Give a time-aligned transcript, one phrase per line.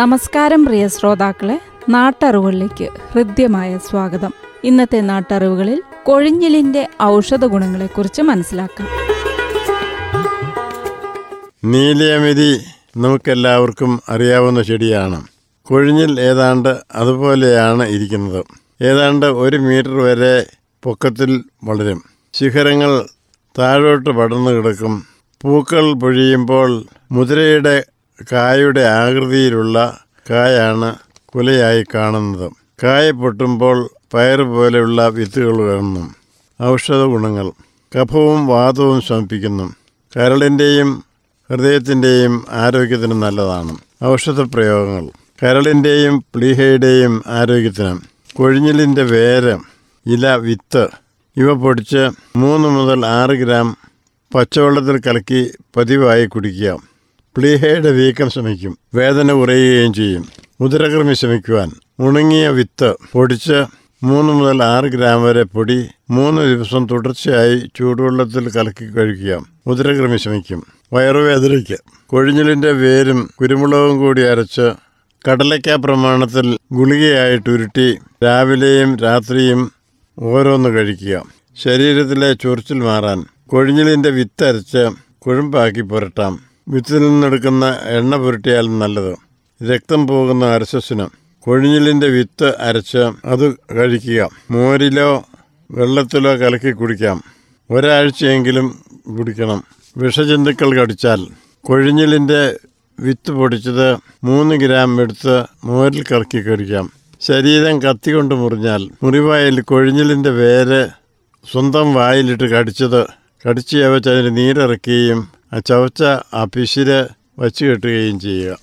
[0.00, 1.60] നമസ്കാരം പ്രിയ ശ്രോതാക്കളെ.
[1.88, 4.32] നാട്ടറിവുകളിലേക്ക് ഹൃദ്യമായ സ്വാഗതം.
[4.64, 8.88] ഇന്നത്തെ നാട്ടറിവുകളിൽ കൊഴിഞ്ഞിലിന്റെ ഔഷധ ഗുണങ്ങളെക്കുറിച്ച് മനസ്സിലാക്കാം.
[11.64, 12.60] നീലയമിതി
[12.96, 15.26] നമുക്കെല്ലാവർക്കും അറിയാവുന്ന ചെടിയാണ്.
[15.62, 18.44] കൊഴിഞ്ഞിൽ ഏതാണ്ട് അതുപോലെയാണ് ഇരിക്കുന്നത്.
[18.82, 20.46] ഏതാണ്ട് ഒരു മീറ്റർ വരെ
[20.82, 22.02] പൊക്കത്തിൽ വളരും.
[22.34, 23.06] ശിഖരങ്ങൾ
[23.58, 25.04] താഴോട്ട് പടർന്നു കിടക്കും.
[25.42, 27.84] പൂക്കൾ പൊഴിയുമ്പോൾ മുതിരയുടെ
[28.32, 30.94] കായുടെ ആകൃതിയിലുള്ള കായാണ്
[31.26, 32.52] കുലയായി കാണുന്നത്.
[32.82, 36.14] കായ പൊട്ടുമ്പോൾ പയർ പോലെയുള്ള വിത്തുകൾ കാണുന്നു
[36.62, 37.52] ഔഷധ ഗുണങ്ങൾ
[37.96, 39.74] കഫവും വാതവും ശമിപ്പിക്കുന്നു.
[40.16, 41.04] കരളിന്റെയും
[41.50, 43.78] ഹൃദയത്തിന്റെയും ആരോഗ്യത്തിന് നല്ലതാണ്.
[44.04, 45.08] ഔഷധ പ്രയോഗങ്ങൾ.
[45.42, 47.98] കരളിന്റെയും പ്ലീഹയുടെയും ആരോഗ്യത്തിന്.
[48.34, 49.58] കൊഴിഞ്ഞിലിന്റെ വേര്
[50.06, 50.88] ഇല വിത്ത്
[51.36, 53.76] ഇവ പൊടിച്ച് മൂന്ന് മുതൽ ആറ് ഗ്രാം
[54.34, 56.89] പച്ചവെള്ളത്തിൽ കലക്കി പതിവായി കുടിക്കുക.
[57.36, 60.24] പ്ലീഹയുടെ വീക്കം ശ്രമിക്കും വേദന കുറയുകയും ചെയ്യും.
[60.60, 63.64] ഉദരകൃമി ശ്രമിക്കുവാൻ ഉണങ്ങിയ വിത്ത് പൊടിച്ച്
[64.02, 71.78] മൂന്ന് മുതൽ ആറ് ഗ്രാം വരെ പൊടി മൂന്ന് ദിവസം തുടർച്ചയായി ചൂടുവെള്ളത്തിൽ കലക്കി കഴിക്കുക ഉദരകൃമി ശമിക്കും വയറുവേദനയ്ക്ക്
[72.06, 74.72] കൊഴിഞ്ഞിലിന്റെ വേരും കുരുമുളകും കൂടി അരച്ച്
[75.28, 79.72] കടലയ്ക്ക പ്രമാണത്തിൽ ഗുളികയായിട്ട് ഉരുട്ടി രാവിലെയും രാത്രിയും
[80.18, 81.22] ഓരോന്ന് കഴിക്കുക.
[81.56, 84.88] ശരീരത്തിലെ ചൊറിച്ചിൽ മാറാൻ കൊഴിഞ്ഞിലിന്റെ വിത്തരച്ച്
[85.18, 86.49] കുഴമ്പാക്കി പുരട്ടാം.
[86.68, 89.16] വിത്തിൽ നിന്നെടുക്കുന്ന എണ്ണ പുരട്ടിയാലും നല്ലത്.
[89.64, 91.06] രക്തം പോകുന്ന അരസസിന്
[91.40, 94.28] കൊഴിഞ്ഞിലിന്റെ വിത്ത് അരച്ച് അത് കഴിക്കുക.
[94.50, 95.24] മോരിലോ
[95.70, 97.22] വെള്ളത്തിലോ കലക്കി കുടിക്കാം.
[97.70, 98.84] ഒരാഴ്ചയെങ്കിലും
[99.18, 99.64] കുടിക്കണം.
[99.96, 101.26] വിഷജന്തുക്കൾ കടിച്ചാൽ.
[101.64, 102.56] കൊഴിഞ്ഞിലിന്റെ
[103.00, 106.90] വിത്ത് പൊടിച്ചത് മൂന്ന് ഗ്രാം എടുത്ത് മോരിൽ കലക്കി കഴിക്കാം.
[107.20, 108.90] ശരീരം കത്തിക്കൊണ്ട് മുറിഞ്ഞാൽ.
[109.02, 110.88] മുറിവായിൽ കൊഴിഞ്ഞിലിന്റെ വേര്
[111.52, 113.06] സ്വന്തം വായിലിട്ട് കടിച്ചത്.
[113.48, 116.02] കടിച്ചു ചവച്ച് അതിന് നീരിറക്കുകയും ചവച്ച
[116.34, 118.58] ആ പിശിര് വച്ച് കെട്ടുകയും ചെയ്യുക.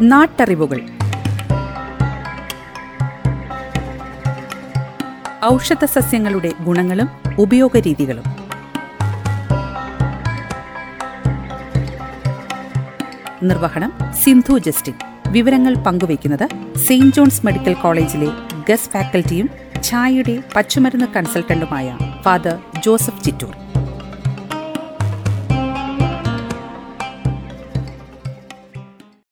[0.00, 0.80] നാട്ടറിവുകൾ.
[5.44, 7.08] ഔഷധ സസ്യങ്ങളുടെ ഗുണങ്ങളും
[7.38, 8.24] ഉപയോഗരീതികളും.
[13.42, 13.92] നിർവഹണം
[14.22, 14.94] സിന്ധു ജസ്റ്റിൻ.
[15.28, 18.26] വിവരങ്ങൾ പങ്കുവയ്ക്കുന്നത് സെയിന്റ് ജോൺസ് മെഡിക്കൽ കോളേജിലെ
[18.68, 19.50] ഗസ്റ്റ് ഫാക്കൽറ്റിയും
[19.86, 21.88] ഛായയുടെ പച്ചുമരുന്ന് കൺസൾട്ടന്റുമായ
[22.24, 23.52] ഫാദർ ജോസഫ് ചിറ്റൂർ.